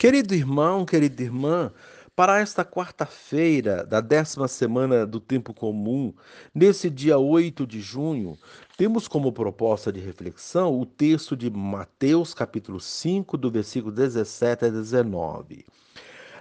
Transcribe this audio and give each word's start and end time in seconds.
Querido 0.00 0.32
irmão, 0.32 0.86
querida 0.86 1.24
irmã, 1.24 1.72
para 2.14 2.38
esta 2.38 2.64
quarta-feira 2.64 3.84
da 3.84 4.00
décima 4.00 4.46
semana 4.46 5.04
do 5.04 5.18
tempo 5.18 5.52
comum, 5.52 6.14
nesse 6.54 6.88
dia 6.88 7.18
8 7.18 7.66
de 7.66 7.80
junho, 7.80 8.38
temos 8.76 9.08
como 9.08 9.32
proposta 9.32 9.92
de 9.92 9.98
reflexão 9.98 10.78
o 10.78 10.86
texto 10.86 11.36
de 11.36 11.50
Mateus, 11.50 12.32
capítulo 12.32 12.78
5, 12.78 13.36
do 13.36 13.50
versículo 13.50 13.92
17 13.92 14.66
a 14.66 14.68
19. 14.68 15.66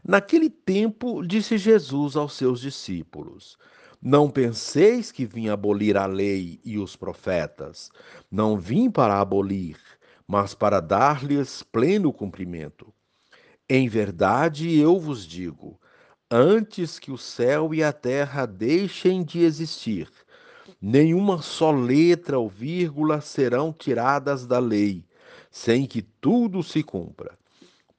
Naquele 0.06 0.52
tempo, 0.52 1.26
disse 1.26 1.58
Jesus 1.58 2.16
aos 2.16 2.34
seus 2.34 2.62
discípulos: 2.62 3.58
Não 4.00 4.30
penseis 4.30 5.12
que 5.12 5.26
vim 5.26 5.50
abolir 5.50 5.98
a 5.98 6.06
lei 6.06 6.60
e 6.64 6.78
os 6.78 6.96
profetas. 6.96 7.90
Não 8.30 8.56
vim 8.56 8.92
para 8.92 9.20
abolir, 9.20 9.78
mas 10.28 10.54
para 10.54 10.80
dar-lhes 10.80 11.64
pleno 11.64 12.14
cumprimento. 12.14 12.94
Em 13.70 13.90
verdade, 13.90 14.80
eu 14.80 14.98
vos 14.98 15.26
digo: 15.26 15.78
antes 16.32 16.98
que 17.00 17.12
o 17.12 17.18
céu 17.18 17.74
e 17.74 17.84
a 17.84 17.92
terra 17.92 18.46
deixem 18.46 19.26
de 19.26 19.42
existir, 19.42 20.10
nenhuma 20.82 21.42
só 21.42 21.70
letra 21.72 22.40
ou 22.40 22.48
vírgula 22.48 23.20
serão 23.20 23.74
tiradas 23.74 24.48
da 24.48 24.58
lei, 24.58 25.04
sem 25.52 25.86
que 25.86 26.02
tudo 26.02 26.64
se 26.64 26.82
cumpra. 26.82 27.38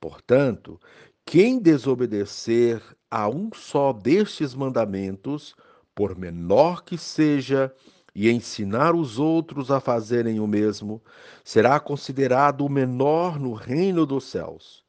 Portanto, 0.01 0.81
quem 1.27 1.59
desobedecer 1.59 2.81
a 3.11 3.29
um 3.29 3.51
só 3.53 3.93
destes 3.93 4.55
mandamentos, 4.55 5.55
por 5.95 6.17
menor 6.17 6.83
que 6.83 6.97
seja, 6.97 7.71
e 8.15 8.31
ensinar 8.31 8.95
os 8.95 9.19
outros 9.19 9.71
a 9.71 9.81
fazerem 9.81 10.41
o 10.41 10.47
mesmo, 10.47 11.03
será 11.45 11.79
considerado 11.79 12.65
o 12.65 12.71
menor 12.71 13.39
no 13.39 13.53
reino 13.53 14.07
dos 14.07 14.25
céus. 14.25 14.88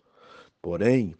Porém, 0.62 1.16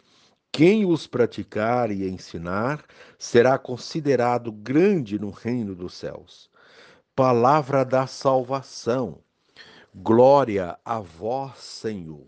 quem 0.52 0.86
os 0.86 1.08
praticar 1.08 1.92
e 1.92 2.08
ensinar 2.08 2.84
será 3.18 3.58
considerado 3.58 4.52
grande 4.52 5.20
no 5.20 5.30
reino 5.30 5.76
dos 5.76 5.94
céus. 5.94 6.50
Palavra 7.16 7.84
da 7.86 8.08
salvação. 8.08 9.20
Glória 9.94 10.78
a 10.84 11.00
vós, 11.00 11.60
Senhor. 11.60 12.28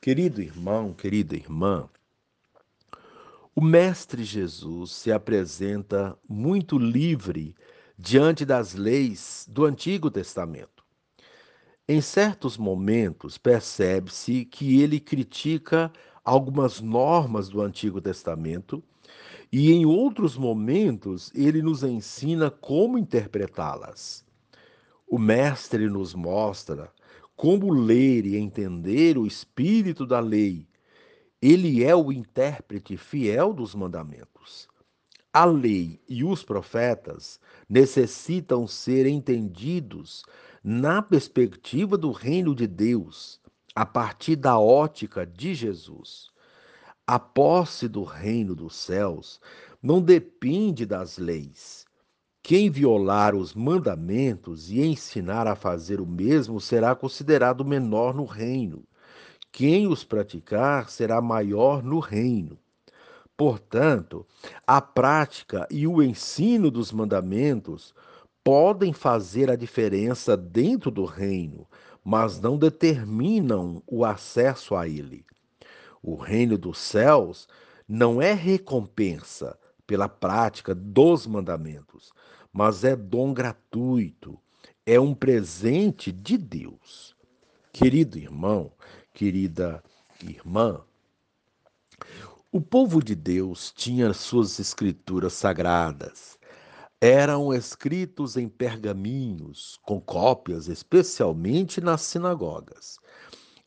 Querido 0.00 0.40
irmão, 0.40 0.92
querida 0.92 1.34
irmã, 1.34 1.88
o 3.54 3.60
Mestre 3.60 4.22
Jesus 4.22 4.92
se 4.92 5.10
apresenta 5.10 6.16
muito 6.28 6.78
livre 6.78 7.56
diante 7.98 8.44
das 8.44 8.74
leis 8.74 9.46
do 9.48 9.64
Antigo 9.64 10.10
Testamento. 10.10 10.75
Em 11.88 12.00
certos 12.00 12.58
momentos, 12.58 13.38
percebe-se 13.38 14.44
que 14.44 14.82
ele 14.82 14.98
critica 14.98 15.92
algumas 16.24 16.80
normas 16.80 17.48
do 17.48 17.62
Antigo 17.62 18.00
Testamento 18.00 18.82
e 19.52 19.70
em 19.70 19.86
outros 19.86 20.36
momentos 20.36 21.30
ele 21.32 21.62
nos 21.62 21.84
ensina 21.84 22.50
como 22.50 22.98
interpretá-las. 22.98 24.24
O 25.06 25.16
Mestre 25.16 25.88
nos 25.88 26.12
mostra 26.12 26.92
como 27.36 27.72
ler 27.72 28.26
e 28.26 28.36
entender 28.36 29.16
o 29.16 29.24
espírito 29.24 30.04
da 30.04 30.18
lei. 30.18 30.66
Ele 31.40 31.84
é 31.84 31.94
o 31.94 32.10
intérprete 32.10 32.96
fiel 32.96 33.52
dos 33.52 33.76
mandamentos. 33.76 34.66
A 35.32 35.44
lei 35.44 36.00
e 36.08 36.24
os 36.24 36.42
profetas 36.42 37.38
necessitam 37.68 38.66
ser 38.66 39.06
entendidos 39.06 40.24
na 40.68 41.00
perspectiva 41.00 41.96
do 41.96 42.10
reino 42.10 42.52
de 42.52 42.66
Deus, 42.66 43.40
a 43.72 43.86
partir 43.86 44.34
da 44.34 44.58
ótica 44.58 45.24
de 45.24 45.54
Jesus. 45.54 46.28
A 47.06 47.20
posse 47.20 47.86
do 47.86 48.02
reino 48.02 48.52
dos 48.52 48.74
céus 48.74 49.40
não 49.80 50.02
depende 50.02 50.84
das 50.84 51.18
leis. 51.18 51.86
Quem 52.42 52.68
violar 52.68 53.32
os 53.32 53.54
mandamentos 53.54 54.68
e 54.68 54.82
ensinar 54.82 55.46
a 55.46 55.54
fazer 55.54 56.00
o 56.00 56.06
mesmo 56.06 56.60
será 56.60 56.96
considerado 56.96 57.64
menor 57.64 58.12
no 58.12 58.24
reino. 58.24 58.82
Quem 59.52 59.86
os 59.86 60.02
praticar 60.02 60.90
será 60.90 61.22
maior 61.22 61.80
no 61.80 62.00
reino. 62.00 62.58
Portanto, 63.36 64.26
a 64.66 64.80
prática 64.80 65.64
e 65.70 65.86
o 65.86 66.02
ensino 66.02 66.72
dos 66.72 66.90
mandamentos 66.90 67.94
podem 68.46 68.92
fazer 68.92 69.50
a 69.50 69.56
diferença 69.56 70.36
dentro 70.36 70.88
do 70.88 71.04
reino, 71.04 71.66
mas 72.04 72.40
não 72.40 72.56
determinam 72.56 73.82
o 73.88 74.04
acesso 74.04 74.76
a 74.76 74.86
ele. 74.86 75.26
O 76.00 76.14
reino 76.14 76.56
dos 76.56 76.78
céus 76.78 77.48
não 77.88 78.22
é 78.22 78.32
recompensa 78.32 79.58
pela 79.84 80.08
prática 80.08 80.76
dos 80.76 81.26
mandamentos, 81.26 82.12
mas 82.52 82.84
é 82.84 82.94
dom 82.94 83.34
gratuito, 83.34 84.38
é 84.86 85.00
um 85.00 85.12
presente 85.12 86.12
de 86.12 86.38
Deus. 86.38 87.16
Querido 87.72 88.16
irmão, 88.16 88.70
querida 89.12 89.82
irmã, 90.22 90.84
o 92.52 92.60
povo 92.60 93.02
de 93.02 93.16
Deus 93.16 93.72
tinha 93.72 94.12
suas 94.12 94.60
escrituras 94.60 95.32
sagradas 95.32 96.35
eram 97.06 97.54
escritos 97.54 98.36
em 98.36 98.48
pergaminhos, 98.48 99.78
com 99.84 100.00
cópias, 100.00 100.66
especialmente 100.66 101.80
nas 101.80 102.00
sinagogas. 102.00 102.98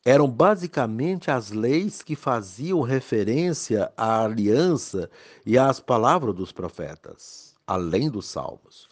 Eram 0.04 0.28
basicamente 0.28 1.30
as 1.30 1.50
leis 1.50 2.02
que 2.02 2.14
faziam 2.14 2.82
referência 2.82 3.90
à 3.96 4.24
aliança 4.24 5.10
e 5.46 5.56
às 5.56 5.80
palavras 5.80 6.34
dos 6.34 6.52
profetas, 6.52 7.54
além 7.66 8.10
dos 8.10 8.26
salmos. 8.26 8.86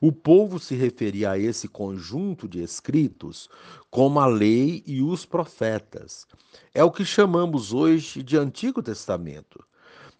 O 0.00 0.10
povo 0.10 0.58
se 0.58 0.74
referia 0.74 1.30
a 1.30 1.38
esse 1.38 1.68
conjunto 1.68 2.48
de 2.48 2.62
escritos 2.62 3.48
como 3.88 4.18
a 4.18 4.26
lei 4.26 4.82
e 4.84 5.00
os 5.00 5.24
profetas. 5.24 6.26
É 6.74 6.82
o 6.82 6.90
que 6.90 7.04
chamamos 7.04 7.72
hoje 7.72 8.20
de 8.20 8.36
Antigo 8.36 8.82
Testamento. 8.82 9.64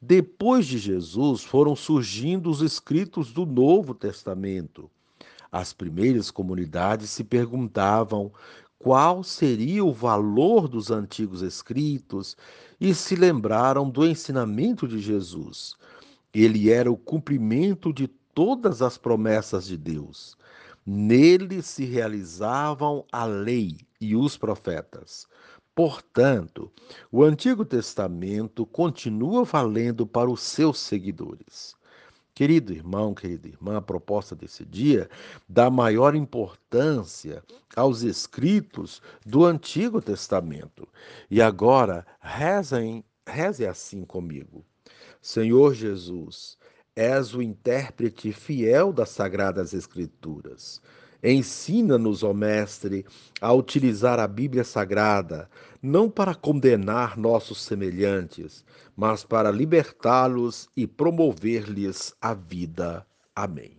Depois 0.08 0.68
de 0.68 0.78
Jesus, 0.78 1.42
foram 1.42 1.74
surgindo 1.74 2.48
os 2.48 2.60
escritos 2.60 3.32
do 3.32 3.44
Novo 3.44 3.92
Testamento. 3.92 4.88
As 5.50 5.72
primeiras 5.72 6.30
comunidades 6.30 7.10
se 7.10 7.24
perguntavam 7.24 8.32
qual 8.78 9.24
seria 9.24 9.84
o 9.84 9.92
valor 9.92 10.68
dos 10.68 10.92
antigos 10.92 11.42
escritos 11.42 12.36
e 12.80 12.94
se 12.94 13.16
lembraram 13.16 13.90
do 13.90 14.06
ensinamento 14.06 14.86
de 14.86 15.00
Jesus. 15.00 15.74
Ele 16.32 16.70
era 16.70 16.88
o 16.88 16.96
cumprimento 16.96 17.92
de 17.92 18.06
todas 18.06 18.82
as 18.82 18.96
promessas 18.96 19.66
de 19.66 19.76
Deus. 19.76 20.38
Nele 20.86 21.62
se 21.62 21.84
realizavam 21.84 23.04
a 23.10 23.24
lei 23.24 23.78
e 24.00 24.14
os 24.14 24.36
profetas. 24.36 25.26
Portanto, 25.76 26.72
o 27.12 27.22
Antigo 27.22 27.62
Testamento 27.62 28.64
continua 28.64 29.44
valendo 29.44 30.06
para 30.06 30.30
os 30.30 30.40
seus 30.40 30.80
seguidores. 30.80 31.76
Querido 32.34 32.72
irmão, 32.72 33.14
querida 33.14 33.46
irmã, 33.46 33.76
a 33.76 33.82
proposta 33.82 34.34
desse 34.34 34.64
dia 34.64 35.06
dá 35.46 35.68
maior 35.68 36.14
importância 36.14 37.44
aos 37.76 38.00
escritos 38.00 39.02
do 39.26 39.44
Antigo 39.44 40.00
Testamento. 40.00 40.88
E 41.30 41.42
agora, 41.42 42.06
rezem, 42.20 43.04
reze 43.28 43.66
assim 43.66 44.02
comigo. 44.02 44.64
Senhor 45.20 45.74
Jesus, 45.74 46.56
és 46.94 47.34
o 47.34 47.42
intérprete 47.42 48.32
fiel 48.32 48.94
das 48.94 49.10
Sagradas 49.10 49.74
Escrituras. 49.74 50.80
Ensina-nos, 51.28 52.22
ó 52.22 52.32
Mestre, 52.32 53.04
a 53.40 53.52
utilizar 53.52 54.20
a 54.20 54.28
Bíblia 54.28 54.62
Sagrada, 54.62 55.50
não 55.82 56.08
para 56.08 56.36
condenar 56.36 57.18
nossos 57.18 57.62
semelhantes, 57.62 58.64
mas 58.96 59.24
para 59.24 59.50
libertá-los 59.50 60.68
e 60.76 60.86
promover-lhes 60.86 62.14
a 62.20 62.32
vida. 62.32 63.04
Amém. 63.34 63.76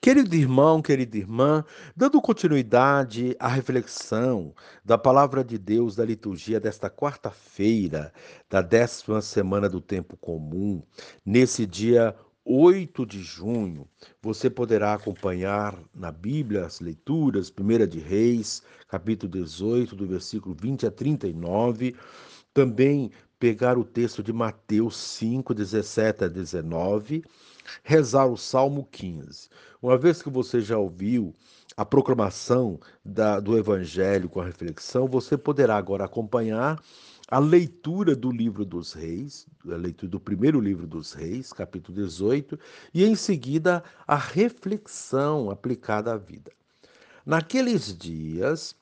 Querido 0.00 0.36
irmão, 0.36 0.80
querida 0.80 1.18
irmã, 1.18 1.64
dando 1.96 2.22
continuidade 2.22 3.34
à 3.40 3.48
reflexão 3.48 4.54
da 4.84 4.96
palavra 4.96 5.42
de 5.42 5.58
Deus 5.58 5.96
da 5.96 6.04
liturgia 6.04 6.60
desta 6.60 6.88
quarta-feira, 6.88 8.12
da 8.48 8.62
décima 8.62 9.20
semana 9.20 9.68
do 9.68 9.80
tempo 9.80 10.16
comum, 10.16 10.80
nesse 11.26 11.66
dia 11.66 12.14
8 12.44 13.04
de 13.04 13.20
junho, 13.22 13.86
você 14.22 14.48
poderá 14.48 14.94
acompanhar 14.94 15.78
na 15.94 16.10
Bíblia 16.10 16.64
as 16.64 16.80
leituras, 16.80 17.50
1 17.50 17.86
de 17.86 17.98
Reis, 17.98 18.62
capítulo 18.88 19.30
18, 19.30 19.94
do 19.94 20.06
versículo 20.06 20.54
20 20.58 20.86
a 20.86 20.90
39, 20.90 21.94
também 22.54 23.10
pegar 23.38 23.76
o 23.78 23.84
texto 23.84 24.22
de 24.22 24.32
Mateus 24.32 24.96
5, 24.96 25.54
17 25.54 26.24
a 26.24 26.28
19, 26.28 27.22
rezar 27.82 28.26
o 28.26 28.36
Salmo 28.36 28.88
15. 28.90 29.48
Uma 29.82 29.96
vez 29.96 30.22
que 30.22 30.30
você 30.30 30.60
já 30.60 30.78
ouviu 30.78 31.34
a 31.76 31.84
proclamação 31.84 32.80
da, 33.04 33.38
do 33.38 33.56
Evangelho 33.56 34.28
com 34.28 34.40
a 34.40 34.44
reflexão, 34.44 35.06
você 35.06 35.36
poderá 35.36 35.76
agora 35.76 36.04
acompanhar 36.04 36.82
a 37.30 37.38
leitura 37.38 38.16
do 38.16 38.30
livro 38.30 38.64
dos 38.64 38.92
reis, 38.92 39.46
a 39.70 39.76
leitura 39.76 40.10
do 40.10 40.20
primeiro 40.20 40.60
livro 40.60 40.86
dos 40.86 41.12
reis, 41.12 41.52
capítulo 41.52 42.02
18, 42.02 42.58
e 42.94 43.04
em 43.04 43.14
seguida 43.14 43.84
a 44.06 44.16
reflexão 44.16 45.50
aplicada 45.50 46.12
à 46.12 46.16
vida. 46.16 46.50
Naqueles 47.26 47.96
dias, 47.96 48.74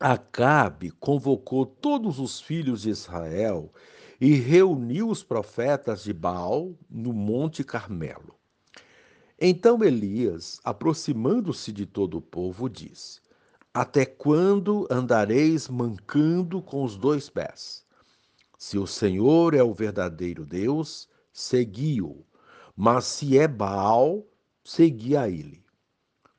Acabe 0.00 0.92
convocou 0.92 1.66
todos 1.66 2.20
os 2.20 2.40
filhos 2.40 2.82
de 2.82 2.90
Israel 2.90 3.72
e 4.20 4.34
reuniu 4.34 5.08
os 5.08 5.24
profetas 5.24 6.04
de 6.04 6.12
Baal 6.12 6.72
no 6.88 7.12
Monte 7.12 7.64
Carmelo. 7.64 8.36
Então 9.40 9.82
Elias, 9.82 10.60
aproximando-se 10.62 11.72
de 11.72 11.84
todo 11.84 12.18
o 12.18 12.22
povo, 12.22 12.68
disse: 12.68 13.20
Até 13.80 14.04
quando 14.04 14.88
andareis 14.90 15.68
mancando 15.68 16.60
com 16.60 16.82
os 16.82 16.96
dois 16.96 17.30
pés? 17.30 17.86
Se 18.58 18.76
o 18.76 18.88
Senhor 18.88 19.54
é 19.54 19.62
o 19.62 19.72
verdadeiro 19.72 20.44
Deus, 20.44 21.08
segui-o, 21.32 22.26
mas 22.76 23.04
se 23.04 23.38
é 23.38 23.46
Baal, 23.46 24.26
segui 24.64 25.16
a 25.16 25.28
ele. 25.28 25.64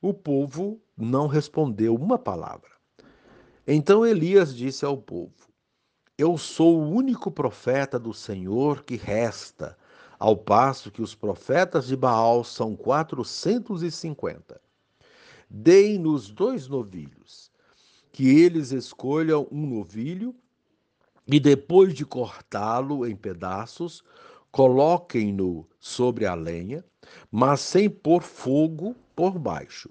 O 0.02 0.12
povo 0.12 0.82
não 0.94 1.26
respondeu 1.26 1.94
uma 1.94 2.18
palavra. 2.18 2.72
Então 3.66 4.04
Elias 4.04 4.54
disse 4.54 4.84
ao 4.84 4.98
povo: 4.98 5.48
Eu 6.18 6.36
sou 6.36 6.78
o 6.78 6.90
único 6.90 7.30
profeta 7.30 7.98
do 7.98 8.12
Senhor 8.12 8.84
que 8.84 8.96
resta 8.96 9.78
ao 10.18 10.36
passo 10.36 10.90
que 10.90 11.00
os 11.00 11.14
profetas 11.14 11.86
de 11.86 11.96
Baal 11.96 12.44
são 12.44 12.76
quatrocentos 12.76 13.82
e 13.82 13.90
cinquenta. 13.90 14.60
Deem-nos 15.52 16.30
dois 16.30 16.68
novilhos, 16.68 17.50
que 18.12 18.28
eles 18.28 18.70
escolham 18.70 19.48
um 19.50 19.66
novilho 19.66 20.32
e 21.26 21.40
depois 21.40 21.92
de 21.92 22.06
cortá-lo 22.06 23.04
em 23.04 23.16
pedaços, 23.16 24.04
coloquem-no 24.52 25.66
sobre 25.80 26.24
a 26.24 26.34
lenha, 26.34 26.84
mas 27.32 27.60
sem 27.60 27.90
pôr 27.90 28.22
fogo 28.22 28.94
por 29.16 29.40
baixo. 29.40 29.90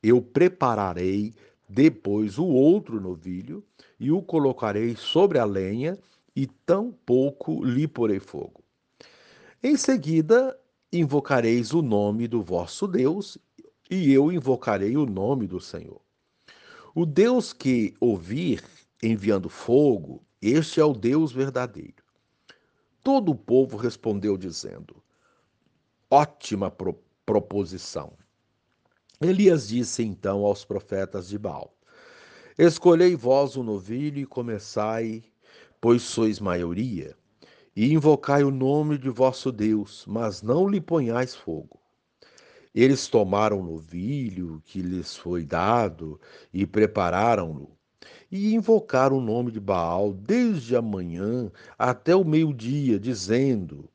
Eu 0.00 0.22
prepararei 0.22 1.34
depois 1.68 2.38
o 2.38 2.46
outro 2.46 3.00
novilho 3.00 3.64
e 3.98 4.12
o 4.12 4.22
colocarei 4.22 4.94
sobre 4.94 5.38
a 5.38 5.44
lenha, 5.44 5.98
e 6.36 6.46
tampouco 6.46 7.64
lhe 7.64 7.86
porei 7.86 8.18
fogo. 8.18 8.62
Em 9.62 9.76
seguida, 9.76 10.58
invocareis 10.92 11.72
o 11.72 11.80
nome 11.80 12.26
do 12.26 12.42
vosso 12.42 12.88
Deus, 12.88 13.38
e 13.90 14.12
eu 14.12 14.32
invocarei 14.32 14.96
o 14.96 15.06
nome 15.06 15.46
do 15.46 15.60
Senhor. 15.60 16.00
O 16.94 17.04
Deus 17.04 17.52
que 17.52 17.94
ouvir 18.00 18.62
enviando 19.02 19.48
fogo, 19.48 20.24
este 20.40 20.80
é 20.80 20.84
o 20.84 20.92
Deus 20.92 21.32
verdadeiro. 21.32 22.02
Todo 23.02 23.32
o 23.32 23.36
povo 23.36 23.76
respondeu 23.76 24.36
dizendo: 24.36 25.02
Ótima 26.10 26.70
pro 26.70 26.98
proposição. 27.26 28.12
Elias 29.20 29.68
disse 29.68 30.02
então 30.02 30.44
aos 30.44 30.64
profetas 30.64 31.28
de 31.28 31.38
Baal: 31.38 31.76
Escolhei 32.58 33.16
vós 33.16 33.56
o 33.56 33.62
novilho 33.62 34.18
e 34.18 34.26
começai, 34.26 35.24
pois 35.80 36.02
sois 36.02 36.38
maioria 36.40 37.16
e 37.76 37.92
invocai 37.92 38.44
o 38.44 38.50
nome 38.50 38.96
de 38.96 39.10
vosso 39.10 39.50
Deus, 39.50 40.04
mas 40.06 40.42
não 40.42 40.68
lhe 40.68 40.80
ponhais 40.80 41.34
fogo. 41.34 41.80
Eles 42.74 43.06
tomaram 43.06 43.60
o 43.60 43.64
novilho 43.64 44.60
que 44.64 44.82
lhes 44.82 45.16
foi 45.16 45.44
dado 45.44 46.20
e 46.52 46.66
prepararam-no, 46.66 47.70
e 48.30 48.52
invocaram 48.52 49.18
o 49.18 49.20
nome 49.20 49.52
de 49.52 49.60
Baal 49.60 50.12
desde 50.12 50.74
a 50.74 50.82
manhã 50.82 51.52
até 51.78 52.16
o 52.16 52.24
meio-dia, 52.24 52.98
dizendo: 52.98 53.88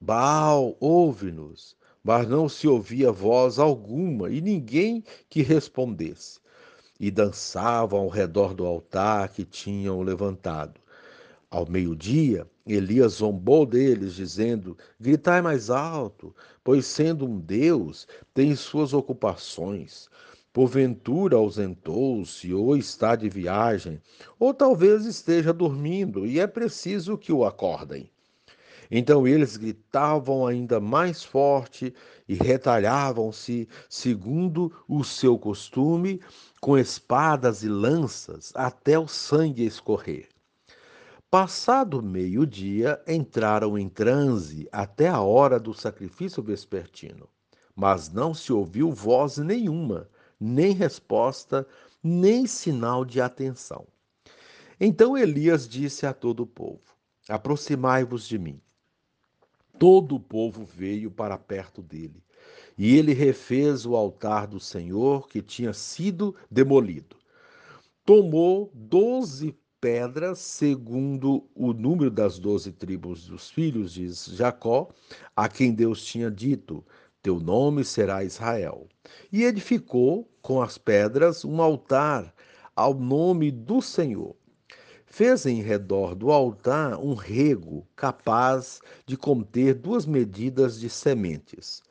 Baal, 0.00 0.76
ouve-nos. 0.80 1.76
Mas 2.02 2.26
não 2.28 2.48
se 2.48 2.66
ouvia 2.66 3.12
voz 3.12 3.58
alguma 3.58 4.30
e 4.30 4.40
ninguém 4.40 5.04
que 5.28 5.42
respondesse. 5.42 6.40
E 6.98 7.10
dançavam 7.10 8.00
ao 8.00 8.08
redor 8.08 8.54
do 8.54 8.64
altar 8.64 9.28
que 9.28 9.44
tinham 9.44 10.00
levantado. 10.00 10.80
Ao 11.50 11.66
meio-dia, 11.66 12.46
Elias 12.66 13.14
zombou 13.14 13.64
deles, 13.64 14.14
dizendo: 14.14 14.76
Gritai 15.00 15.40
mais 15.40 15.70
alto, 15.70 16.36
pois 16.62 16.84
sendo 16.84 17.24
um 17.24 17.40
Deus, 17.40 18.06
tem 18.34 18.54
suas 18.54 18.92
ocupações. 18.92 20.10
Porventura 20.52 21.36
ausentou-se, 21.36 22.52
ou 22.52 22.76
está 22.76 23.16
de 23.16 23.30
viagem, 23.30 23.98
ou 24.38 24.52
talvez 24.52 25.06
esteja 25.06 25.50
dormindo, 25.50 26.26
e 26.26 26.38
é 26.38 26.46
preciso 26.46 27.16
que 27.16 27.32
o 27.32 27.46
acordem. 27.46 28.10
Então 28.90 29.26
eles 29.26 29.56
gritavam 29.56 30.46
ainda 30.46 30.78
mais 30.78 31.24
forte 31.24 31.94
e 32.28 32.34
retalhavam-se, 32.34 33.66
segundo 33.88 34.70
o 34.86 35.02
seu 35.02 35.38
costume, 35.38 36.20
com 36.60 36.76
espadas 36.76 37.62
e 37.62 37.68
lanças, 37.68 38.52
até 38.54 38.98
o 38.98 39.08
sangue 39.08 39.64
escorrer. 39.64 40.28
Passado 41.30 42.02
meio-dia, 42.02 43.02
entraram 43.06 43.78
em 43.78 43.86
transe 43.86 44.66
até 44.72 45.08
a 45.08 45.20
hora 45.20 45.60
do 45.60 45.74
sacrifício 45.74 46.42
vespertino. 46.42 47.28
Mas 47.76 48.10
não 48.10 48.32
se 48.32 48.50
ouviu 48.50 48.90
voz 48.90 49.36
nenhuma, 49.36 50.08
nem 50.40 50.72
resposta, 50.72 51.68
nem 52.02 52.46
sinal 52.46 53.04
de 53.04 53.20
atenção. 53.20 53.86
Então 54.80 55.18
Elias 55.18 55.68
disse 55.68 56.06
a 56.06 56.14
todo 56.14 56.44
o 56.44 56.46
povo: 56.46 56.96
Aproximai-vos 57.28 58.26
de 58.26 58.38
mim. 58.38 58.58
Todo 59.78 60.16
o 60.16 60.20
povo 60.20 60.64
veio 60.64 61.10
para 61.10 61.36
perto 61.36 61.82
dele, 61.82 62.24
e 62.76 62.96
ele 62.96 63.12
refez 63.12 63.84
o 63.84 63.94
altar 63.94 64.46
do 64.46 64.58
Senhor 64.58 65.28
que 65.28 65.42
tinha 65.42 65.74
sido 65.74 66.34
demolido. 66.50 67.16
Tomou 68.02 68.72
doze 68.72 69.54
pedras, 69.80 70.38
segundo 70.38 71.48
o 71.54 71.72
número 71.72 72.10
das 72.10 72.38
doze 72.38 72.72
tribos 72.72 73.26
dos 73.26 73.50
filhos 73.50 73.92
de 73.92 74.08
Jacó, 74.34 74.88
a 75.36 75.48
quem 75.48 75.72
Deus 75.72 76.04
tinha 76.04 76.30
dito: 76.30 76.84
Teu 77.22 77.38
nome 77.38 77.84
será 77.84 78.24
Israel. 78.24 78.88
E 79.32 79.44
edificou 79.44 80.28
com 80.42 80.60
as 80.60 80.78
pedras 80.78 81.44
um 81.44 81.60
altar 81.62 82.34
ao 82.74 82.94
nome 82.94 83.50
do 83.50 83.80
Senhor. 83.80 84.36
Fez 85.06 85.46
em 85.46 85.62
redor 85.62 86.14
do 86.14 86.30
altar 86.30 86.98
um 86.98 87.14
rego 87.14 87.86
capaz 87.96 88.80
de 89.06 89.16
conter 89.16 89.74
duas 89.74 90.04
medidas 90.04 90.78
de 90.78 90.90
sementes. 90.90 91.82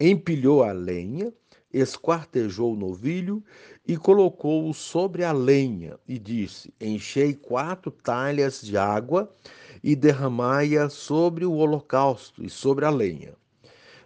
Empilhou 0.00 0.64
a 0.64 0.72
lenha 0.72 1.32
esquartejou 1.78 2.72
o 2.72 2.76
novilho 2.76 3.42
e 3.86 3.96
colocou-o 3.96 4.72
sobre 4.72 5.24
a 5.24 5.32
lenha, 5.32 5.98
e 6.06 6.18
disse: 6.18 6.72
Enchei 6.80 7.34
quatro 7.34 7.90
talhas 7.90 8.62
de 8.62 8.76
água 8.76 9.28
e 9.82 9.96
derramai-a 9.96 10.88
sobre 10.88 11.44
o 11.44 11.52
holocausto 11.52 12.44
e 12.44 12.48
sobre 12.48 12.84
a 12.84 12.90
lenha. 12.90 13.34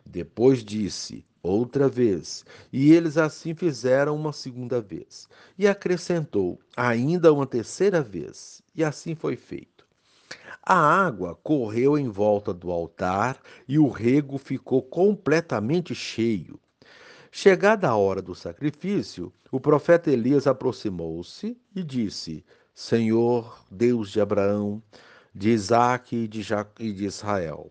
Depois 0.05 0.65
disse: 0.65 1.25
Outra 1.43 1.89
vez. 1.89 2.45
E 2.73 2.93
eles 2.93 3.17
assim 3.17 3.55
fizeram 3.55 4.17
uma 4.17 4.33
segunda 4.33 4.81
vez. 4.81 5.29
E 5.59 5.69
acrescentou: 5.69 6.59
Ainda 6.77 7.33
uma 7.33 7.47
terceira 7.47 8.03
vez. 8.03 8.63
E 8.75 8.83
assim 8.83 9.15
foi 9.15 9.37
feito. 9.37 9.87
A 10.63 10.77
água 10.77 11.39
correu 11.43 11.99
em 11.99 12.09
volta 12.09 12.53
do 12.53 12.71
altar 12.71 13.41
e 13.67 13.79
o 13.79 13.89
rego 13.89 14.37
ficou 14.37 14.83
completamente 14.83 15.95
cheio. 15.95 16.59
Chegada 17.31 17.89
a 17.89 17.97
hora 17.97 18.23
do 18.23 18.35
sacrifício, 18.35 19.33
o 19.53 19.61
profeta 19.61 20.11
Elias 20.11 20.47
aproximou-se 20.47 21.57
e 21.77 21.83
disse: 21.83 22.45
Senhor, 22.75 23.65
Deus 23.71 24.11
de 24.11 24.21
Abraão, 24.21 24.83
de 25.35 25.51
Isaque 25.51 26.17
e 26.25 26.29
de, 26.29 26.41
e 26.81 26.93
de 26.93 27.05
Israel, 27.05 27.71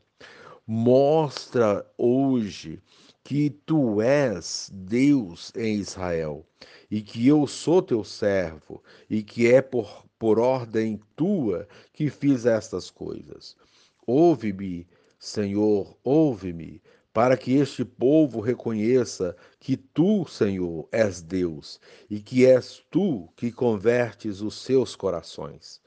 mostra 0.66 1.86
hoje 1.98 2.82
que 3.24 3.50
tu 3.50 4.00
és 4.00 4.70
Deus 4.72 5.52
em 5.56 5.76
Israel 5.78 6.46
e 6.90 7.02
que 7.02 7.28
eu 7.28 7.48
sou 7.48 7.82
teu 7.82 8.04
servo 8.04 8.82
e 9.10 9.24
que 9.24 9.52
é 9.52 9.62
por, 9.62 10.06
por 10.20 10.40
ordem 10.40 11.02
tua 11.16 11.68
que 11.92 12.10
fiz 12.12 12.46
estas 12.46 12.92
coisas. 12.92 13.58
Ouve-me, 14.06 14.88
Senhor, 15.20 15.98
ouve-me 16.04 16.82
para 17.18 17.36
que 17.36 17.56
este 17.56 17.84
povo 17.84 18.40
reconheça 18.40 19.36
que 19.60 19.76
tu, 19.76 20.28
Senhor, 20.28 20.88
és 20.92 21.20
Deus 21.20 21.82
e 22.12 22.20
que 22.20 22.46
és 22.46 22.84
tu 22.92 23.28
que 23.36 23.52
convertes 23.52 24.40
os 24.40 24.62
seus 24.62 24.96
corações. 24.96 25.82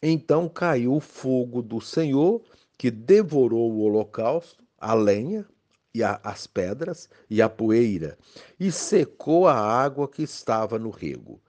Então 0.00 0.48
caiu 0.48 0.94
o 0.94 1.00
fogo 1.00 1.60
do 1.60 1.80
Senhor 1.80 2.40
que 2.78 2.88
devorou 2.88 3.72
o 3.72 3.80
holocausto, 3.80 4.62
a 4.78 4.94
lenha 4.94 5.44
e 5.92 6.04
a, 6.04 6.20
as 6.22 6.46
pedras 6.46 7.08
e 7.28 7.42
a 7.42 7.48
poeira, 7.48 8.16
e 8.60 8.70
secou 8.70 9.48
a 9.48 9.56
água 9.56 10.06
que 10.06 10.22
estava 10.22 10.78
no 10.78 10.90
rego. 10.90 11.40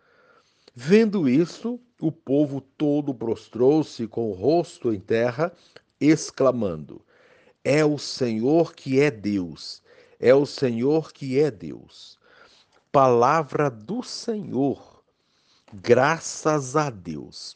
Vendo 0.74 1.30
isso, 1.30 1.80
o 2.00 2.12
povo 2.12 2.60
todo 2.60 3.14
prostrou-se 3.14 4.08
com 4.08 4.32
o 4.32 4.34
rosto 4.34 4.92
em 4.92 5.00
terra, 5.00 5.54
exclamando: 6.00 7.06
É 7.64 7.86
o 7.86 8.00
Senhor 8.00 8.74
que 8.74 9.00
é 9.00 9.12
Deus, 9.12 9.84
é 10.20 10.34
o 10.34 10.48
Senhor 10.48 11.14
que 11.14 11.40
é 11.40 11.52
Deus. 11.52 12.18
Palavra 12.92 13.70
do 13.70 14.02
Senhor, 14.02 15.04
graças 15.72 16.76
a 16.76 16.90
Deus. 16.90 17.56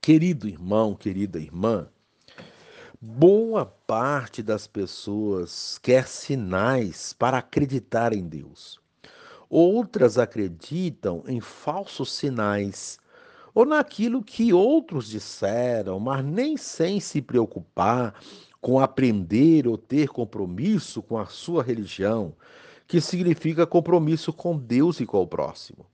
Querido 0.00 0.48
irmão, 0.48 0.94
querida 0.94 1.38
irmã, 1.38 1.90
boa 2.98 3.66
parte 3.66 4.42
das 4.42 4.66
pessoas 4.66 5.78
quer 5.82 6.08
sinais 6.08 7.12
para 7.12 7.36
acreditar 7.36 8.14
em 8.14 8.26
Deus. 8.26 8.80
Outras 9.50 10.16
acreditam 10.16 11.22
em 11.26 11.38
falsos 11.38 12.14
sinais 12.14 12.98
ou 13.54 13.66
naquilo 13.66 14.24
que 14.24 14.54
outros 14.54 15.06
disseram, 15.06 16.00
mas 16.00 16.24
nem 16.24 16.56
sem 16.56 16.98
se 16.98 17.20
preocupar 17.20 18.14
com 18.62 18.78
aprender 18.78 19.66
ou 19.66 19.76
ter 19.76 20.08
compromisso 20.08 21.02
com 21.02 21.18
a 21.18 21.26
sua 21.26 21.64
religião, 21.64 22.32
que 22.86 23.00
significa 23.00 23.66
compromisso 23.66 24.32
com 24.32 24.56
Deus 24.56 25.00
e 25.00 25.04
com 25.04 25.20
o 25.20 25.26
próximo. 25.26 25.84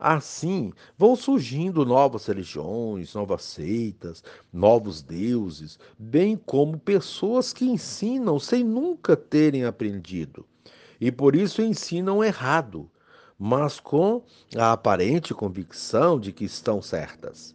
Assim, 0.00 0.72
vão 0.96 1.14
surgindo 1.14 1.84
novas 1.84 2.26
religiões, 2.26 3.14
novas 3.14 3.44
seitas, 3.44 4.24
novos 4.50 5.02
deuses, 5.02 5.78
bem 5.98 6.34
como 6.34 6.78
pessoas 6.78 7.52
que 7.52 7.66
ensinam 7.66 8.40
sem 8.40 8.64
nunca 8.64 9.14
terem 9.14 9.64
aprendido. 9.64 10.46
E 10.98 11.12
por 11.12 11.36
isso 11.36 11.60
ensinam 11.60 12.24
errado, 12.24 12.90
mas 13.38 13.78
com 13.78 14.22
a 14.56 14.72
aparente 14.72 15.34
convicção 15.34 16.18
de 16.18 16.32
que 16.32 16.46
estão 16.46 16.80
certas. 16.80 17.54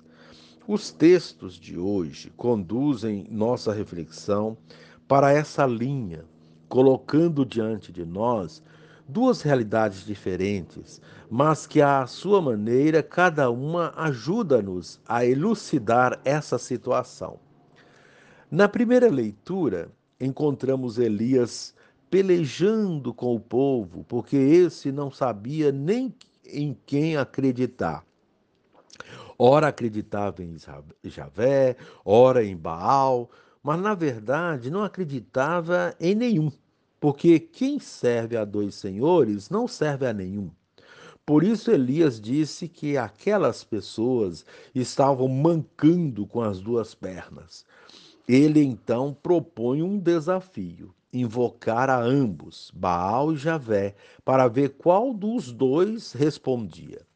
Os 0.68 0.92
textos 0.92 1.54
de 1.54 1.80
hoje 1.80 2.30
conduzem 2.36 3.26
nossa 3.32 3.72
reflexão 3.72 4.58
para 5.08 5.32
essa 5.32 5.66
linha, 5.66 6.26
colocando 6.68 7.46
diante 7.46 7.90
de 7.90 8.04
nós 8.04 8.62
duas 9.08 9.42
realidades 9.42 10.06
diferentes, 10.06 11.02
mas 11.30 11.66
que 11.66 11.82
à 11.82 12.06
sua 12.06 12.42
maneira 12.42 13.02
cada 13.02 13.50
uma 13.50 13.94
ajuda-nos 13.96 15.00
a 15.08 15.26
elucidar 15.26 16.20
essa 16.26 16.58
situação. 16.58 17.40
Na 18.52 18.68
primeira 18.68 19.10
leitura, 19.10 19.90
encontramos 20.20 20.98
Elias 20.98 21.74
pelejando 22.10 23.14
com 23.14 23.34
o 23.34 23.40
povo, 23.40 24.04
porque 24.06 24.36
esse 24.36 24.92
não 24.92 25.10
sabia 25.10 25.72
nem 25.72 26.14
em 26.44 26.78
quem 26.86 27.16
acreditar. 27.16 28.06
Ora 29.38 29.68
acreditava 29.68 30.44
em 30.44 30.58
Javé, 31.04 31.76
ora 32.04 32.44
em 32.44 32.56
Baal, 32.56 33.30
mas 33.62 33.80
na 33.80 33.94
verdade 33.94 34.72
não 34.72 34.84
acreditava 34.84 35.96
em 36.00 36.16
nenhum 36.16 36.52
porque 37.00 37.40
quem 37.40 37.80
serve 37.80 38.36
a 38.36 38.44
dois 38.44 38.76
senhores 38.76 39.50
não 39.50 39.68
serve 39.68 40.06
a 40.06 40.14
nenhum. 40.14 40.50
Por 41.26 41.44
isso 41.44 41.72
Elias 41.72 42.20
disse 42.20 42.68
que 42.68 42.98
aquelas 42.98 43.64
pessoas 43.64 44.46
estavam 44.74 45.28
mancando 45.28 46.26
com 46.26 46.42
as 46.42 46.60
duas 46.60 46.96
pernas. 46.96 47.66
Ele 48.28 48.62
então 48.64 49.14
propõe 49.14 49.82
um 49.82 49.98
desafio: 49.98 50.94
invocar 51.14 51.90
a 51.90 52.02
ambos, 52.02 52.72
Baal 52.74 53.34
e 53.34 53.38
Javé, 53.38 53.96
para 54.24 54.48
ver 54.48 54.72
qual 54.78 55.14
dos 55.14 55.52
dois 55.52 56.14
respondia. 56.14 57.07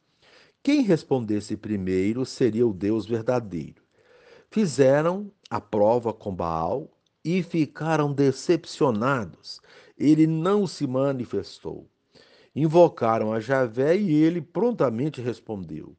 Quem 0.63 0.81
respondesse 0.81 1.57
primeiro 1.57 2.23
seria 2.23 2.67
o 2.67 2.73
Deus 2.73 3.07
verdadeiro. 3.07 3.81
Fizeram 4.51 5.31
a 5.49 5.59
prova 5.59 6.13
com 6.13 6.35
Baal 6.35 6.87
e 7.25 7.41
ficaram 7.41 8.13
decepcionados. 8.13 9.59
Ele 9.97 10.27
não 10.27 10.67
se 10.67 10.85
manifestou. 10.85 11.89
Invocaram 12.55 13.33
a 13.33 13.39
Javé 13.39 13.97
e 13.97 14.13
ele 14.13 14.39
prontamente 14.39 15.19
respondeu. 15.19 15.95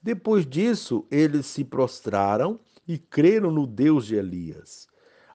Depois 0.00 0.46
disso, 0.46 1.04
eles 1.10 1.46
se 1.46 1.64
prostraram 1.64 2.60
e 2.86 2.98
creram 2.98 3.50
no 3.50 3.66
Deus 3.66 4.06
de 4.06 4.14
Elias. 4.14 4.86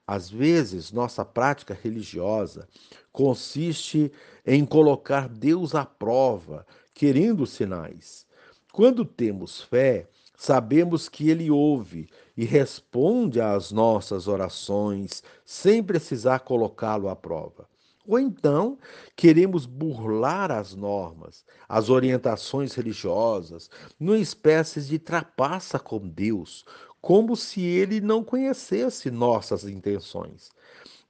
Às 0.08 0.30
vezes, 0.30 0.92
nossa 0.92 1.26
prática 1.26 1.74
religiosa 1.74 2.66
consiste 3.12 4.10
em 4.46 4.66
colocar 4.66 5.28
Deus 5.28 5.76
à 5.76 5.84
prova, 5.84 6.66
querendo 6.94 7.46
sinais. 7.46 8.29
Quando 8.72 9.04
temos 9.04 9.62
fé, 9.62 10.08
sabemos 10.38 11.10
que 11.10 11.30
Ele 11.30 11.50
ouve 11.50 12.08
e 12.38 12.46
responde 12.46 13.42
às 13.42 13.72
nossas 13.72 14.28
orações 14.28 15.24
sem 15.44 15.84
precisar 15.84 16.40
colocá-lo 16.40 17.10
à 17.10 17.16
prova. 17.16 17.68
Ou 18.08 18.20
então 18.20 18.78
queremos 19.16 19.66
burlar 19.66 20.52
as 20.52 20.74
normas, 20.74 21.44
as 21.68 21.90
orientações 21.90 22.74
religiosas, 22.74 23.70
numa 24.00 24.18
espécie 24.18 24.82
de 24.82 24.98
trapaça 24.98 25.78
com 25.78 26.00
Deus, 26.00 26.66
como 27.02 27.36
se 27.36 27.62
ele 27.62 28.00
não 28.00 28.24
conhecesse 28.24 29.12
nossas 29.12 29.64
intenções. 29.64 30.52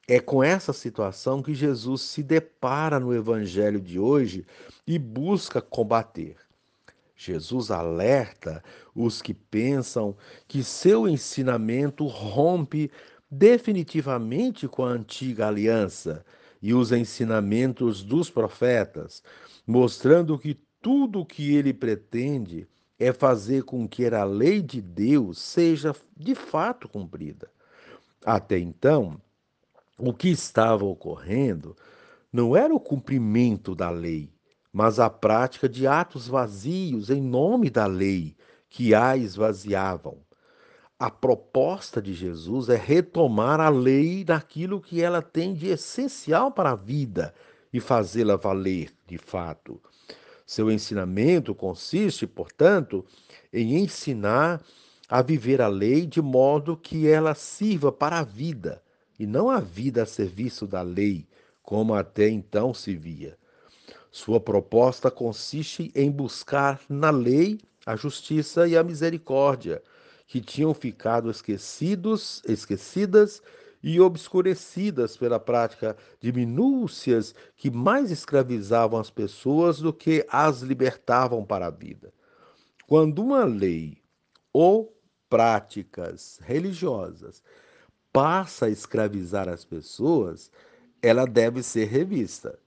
É 0.07 0.19
com 0.19 0.43
essa 0.43 0.73
situação 0.73 1.43
que 1.43 1.53
Jesus 1.53 2.01
se 2.01 2.23
depara 2.23 2.99
no 2.99 3.13
evangelho 3.13 3.79
de 3.79 3.99
hoje 3.99 4.45
e 4.87 4.97
busca 4.97 5.61
combater. 5.61 6.48
Jesus 7.21 7.69
alerta 7.69 8.63
os 8.95 9.21
que 9.21 9.33
pensam 9.33 10.15
que 10.47 10.63
seu 10.63 11.05
ensinamento 11.05 12.07
rompe 12.07 12.89
definitivamente 13.29 14.69
com 14.69 14.85
a 14.85 14.91
antiga 14.91 15.49
aliança 15.49 16.25
e 16.61 16.73
os 16.73 16.93
ensinamentos 16.93 18.03
dos 18.03 18.29
profetas, 18.29 19.21
mostrando 19.67 20.39
que 20.39 20.57
tudo 20.81 21.19
o 21.19 21.25
que 21.25 21.53
ele 21.53 21.73
pretende 21.73 22.65
é 22.97 23.11
fazer 23.11 23.63
com 23.63 23.85
que 23.85 24.05
a 24.05 24.23
lei 24.23 24.61
de 24.61 24.81
Deus 24.81 25.39
seja 25.39 25.93
de 26.15 26.33
fato 26.33 26.87
cumprida. 26.87 27.51
Até 28.25 28.57
então, 28.57 29.19
o 29.97 30.13
que 30.13 30.29
estava 30.29 30.85
ocorrendo 30.85 31.75
não 32.31 32.55
era 32.55 32.73
o 32.73 32.79
cumprimento 32.79 33.75
da 33.75 33.89
lei, 33.89 34.29
mas 34.71 34.99
a 34.99 35.09
prática 35.09 35.67
de 35.67 35.87
atos 35.87 36.27
vazios 36.27 37.09
em 37.09 37.21
nome 37.21 37.69
da 37.69 37.85
lei 37.85 38.35
que 38.69 38.93
a 38.93 39.17
esvaziavam. 39.17 40.17
A 40.97 41.09
proposta 41.09 42.01
de 42.01 42.13
Jesus 42.13 42.69
é 42.69 42.75
retomar 42.75 43.59
a 43.59 43.69
lei 43.69 44.25
naquilo 44.27 44.81
que 44.81 45.01
ela 45.01 45.21
tem 45.21 45.53
de 45.53 45.67
essencial 45.67 46.51
para 46.51 46.71
a 46.71 46.75
vida 46.75 47.33
e 47.71 47.79
fazê-la 47.79 48.35
valer 48.35 48.91
de 49.07 49.17
fato. 49.17 49.81
Seu 50.45 50.69
ensinamento 50.69 51.55
consiste, 51.55 52.27
portanto, 52.27 53.05
em 53.53 53.77
ensinar 53.77 54.61
a 55.07 55.21
viver 55.21 55.61
a 55.61 55.67
lei 55.67 56.05
de 56.05 56.21
modo 56.21 56.75
que 56.75 57.07
ela 57.07 57.33
sirva 57.33 57.91
para 57.91 58.19
a 58.19 58.23
vida 58.23 58.83
e 59.17 59.25
não 59.25 59.49
a 59.49 59.59
vida 59.59 60.03
a 60.03 60.05
serviço 60.05 60.67
da 60.67 60.81
lei, 60.81 61.27
como 61.63 61.93
até 61.93 62.29
então 62.29 62.73
se 62.73 62.95
via. 62.95 63.37
Sua 64.11 64.39
proposta 64.39 65.11
consiste 65.11 65.91
em 65.93 66.09
buscar 66.09 66.81
na 66.89 67.11
lei 67.11 67.59
a 67.85 67.95
justiça 67.95 68.67
e 68.67 68.75
a 68.75 68.83
misericórdia, 68.83 69.81
que 70.27 70.41
tinham 70.41 70.73
ficado 70.73 71.29
esquecidos, 71.29 72.41
esquecidas 72.47 73.41
e 73.81 73.99
obscurecidas 73.99 75.15
pela 75.15 75.39
prática 75.39 75.95
de 76.19 76.31
minúcias 76.31 77.33
que 77.55 77.71
mais 77.71 78.11
escravizavam 78.11 78.99
as 78.99 79.09
pessoas 79.09 79.79
do 79.79 79.93
que 79.93 80.25
as 80.29 80.61
libertavam 80.61 81.45
para 81.45 81.67
a 81.67 81.71
vida. 81.71 82.11
Quando 82.87 83.19
uma 83.19 83.43
lei 83.45 84.01
ou 84.51 84.95
práticas 85.29 86.39
religiosas 86.43 87.43
passa 88.11 88.65
a 88.65 88.69
escravizar 88.69 89.47
as 89.47 89.63
pessoas, 89.63 90.51
ela 91.01 91.25
deve 91.25 91.63
ser 91.63 91.85
revista 91.85 92.59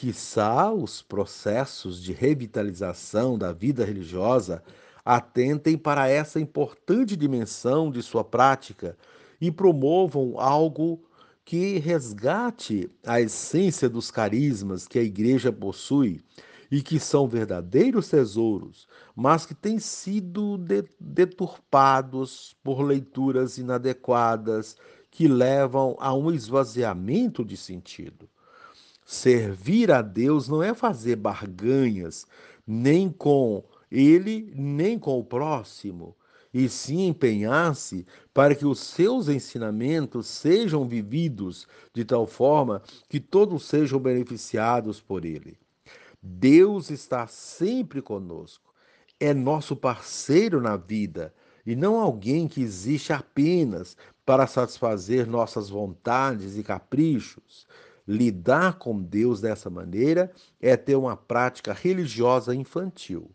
quiçá 0.00 0.72
os 0.72 1.02
processos 1.02 2.02
de 2.02 2.10
revitalização 2.14 3.36
da 3.36 3.52
vida 3.52 3.84
religiosa 3.84 4.62
atentem 5.04 5.76
para 5.76 6.08
essa 6.08 6.40
importante 6.40 7.14
dimensão 7.14 7.90
de 7.90 8.02
sua 8.02 8.24
prática 8.24 8.96
e 9.38 9.50
promovam 9.50 10.40
algo 10.40 11.02
que 11.44 11.78
resgate 11.78 12.90
a 13.04 13.20
essência 13.20 13.90
dos 13.90 14.10
carismas 14.10 14.88
que 14.88 14.98
a 14.98 15.02
igreja 15.02 15.52
possui 15.52 16.24
e 16.70 16.80
que 16.80 16.98
são 16.98 17.28
verdadeiros 17.28 18.08
tesouros, 18.08 18.88
mas 19.14 19.44
que 19.44 19.54
têm 19.54 19.78
sido 19.78 20.56
deturpados 20.98 22.56
por 22.64 22.80
leituras 22.80 23.58
inadequadas 23.58 24.78
que 25.10 25.28
levam 25.28 25.94
a 26.00 26.14
um 26.14 26.32
esvaziamento 26.32 27.44
de 27.44 27.58
sentido. 27.58 28.26
Servir 29.12 29.90
a 29.90 30.02
Deus 30.02 30.48
não 30.48 30.62
é 30.62 30.72
fazer 30.72 31.16
barganhas, 31.16 32.28
nem 32.64 33.10
com 33.10 33.64
ele, 33.90 34.52
nem 34.54 35.00
com 35.00 35.18
o 35.18 35.24
próximo, 35.24 36.14
e 36.54 36.68
sim 36.68 37.08
empenhar-se 37.08 38.06
para 38.32 38.54
que 38.54 38.64
os 38.64 38.78
seus 38.78 39.28
ensinamentos 39.28 40.28
sejam 40.28 40.86
vividos 40.86 41.66
de 41.92 42.04
tal 42.04 42.24
forma 42.24 42.80
que 43.08 43.18
todos 43.18 43.64
sejam 43.64 43.98
beneficiados 43.98 45.00
por 45.00 45.24
ele. 45.24 45.58
Deus 46.22 46.88
está 46.88 47.26
sempre 47.26 48.00
conosco, 48.00 48.72
é 49.18 49.34
nosso 49.34 49.74
parceiro 49.74 50.60
na 50.60 50.76
vida 50.76 51.34
e 51.66 51.74
não 51.74 51.98
alguém 51.98 52.46
que 52.46 52.62
existe 52.62 53.12
apenas 53.12 53.96
para 54.24 54.46
satisfazer 54.46 55.26
nossas 55.26 55.68
vontades 55.68 56.56
e 56.56 56.62
caprichos. 56.62 57.66
Lidar 58.10 58.76
com 58.76 59.00
Deus 59.00 59.40
dessa 59.40 59.70
maneira 59.70 60.32
é 60.60 60.76
ter 60.76 60.96
uma 60.96 61.16
prática 61.16 61.72
religiosa 61.72 62.52
infantil. 62.52 63.30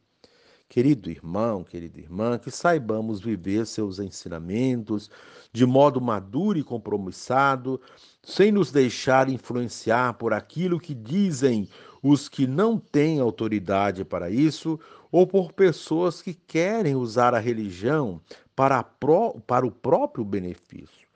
Querido 0.68 1.10
irmão, 1.10 1.64
querida 1.64 1.98
irmã, 1.98 2.38
que 2.38 2.52
saibamos 2.52 3.22
viver 3.22 3.66
seus 3.68 4.00
ensinamentos 4.00 5.10
de 5.54 5.66
modo 5.66 6.02
maduro 6.02 6.60
e 6.60 6.64
compromissado, 6.64 7.80
sem 8.22 8.52
nos 8.52 8.70
deixar 8.70 9.30
influenciar 9.30 10.16
por 10.16 10.34
aquilo 10.34 10.78
que 10.78 10.94
dizem 10.94 11.70
os 12.04 12.28
que 12.28 12.46
não 12.46 12.78
têm 12.78 13.22
autoridade 13.22 14.04
para 14.04 14.30
isso 14.30 14.78
ou 15.10 15.26
por 15.26 15.54
pessoas 15.54 16.22
que 16.22 16.34
querem 16.34 16.98
usar 16.98 17.34
a 17.34 17.40
religião 17.40 18.20
para, 18.54 18.84
para 18.84 19.66
o 19.66 19.72
próprio 19.72 20.26
benefício. 20.26 21.08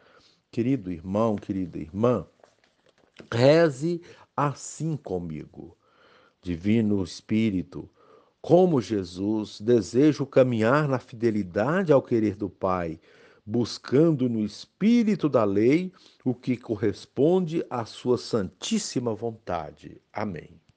Querido 0.50 0.90
irmão, 0.90 1.36
querida 1.36 1.78
irmã, 1.78 2.26
Reze 3.32 4.02
assim 4.36 4.96
comigo. 4.96 5.78
Divino 6.42 7.04
Espírito, 7.04 7.90
como 8.42 8.80
Jesus, 8.80 9.60
desejo 9.60 10.26
caminhar 10.26 10.88
na 10.88 11.00
fidelidade 11.00 11.92
ao 11.92 12.02
querer 12.02 12.36
do 12.36 12.50
Pai, 12.50 13.00
buscando 13.46 14.30
no 14.30 14.40
espírito 14.40 15.28
da 15.28 15.44
lei 15.44 15.92
o 16.24 16.34
que 16.34 16.56
corresponde 16.56 17.66
à 17.70 17.84
sua 17.84 18.18
santíssima 18.18 19.14
vontade. 19.14 20.02
Amém. 20.14 20.62